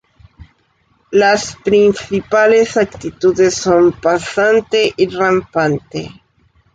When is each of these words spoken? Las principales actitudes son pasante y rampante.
Las 1.11 1.55
principales 1.63 2.75
actitudes 2.75 3.53
son 3.53 3.91
pasante 3.91 4.91
y 4.97 5.05
rampante. 5.09 6.23